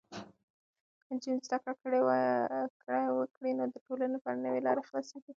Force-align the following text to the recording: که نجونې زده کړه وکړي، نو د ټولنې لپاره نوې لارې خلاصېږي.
که 1.03 1.07
نجونې 1.15 1.39
زده 1.49 1.57
کړه 2.83 3.01
وکړي، 3.17 3.51
نو 3.57 3.63
د 3.73 3.75
ټولنې 3.85 4.13
لپاره 4.15 4.41
نوې 4.45 4.61
لارې 4.65 4.81
خلاصېږي. 4.87 5.29